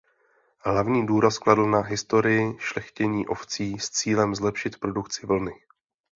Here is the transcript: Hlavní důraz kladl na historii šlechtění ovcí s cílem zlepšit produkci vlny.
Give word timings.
Hlavní 0.63 1.05
důraz 1.07 1.37
kladl 1.37 1.65
na 1.69 1.81
historii 1.81 2.57
šlechtění 2.59 3.27
ovcí 3.27 3.79
s 3.79 3.89
cílem 3.89 4.35
zlepšit 4.35 4.77
produkci 4.79 5.25
vlny. 5.27 5.51